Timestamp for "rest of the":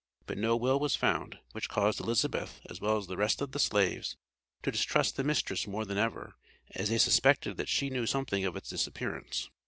3.17-3.59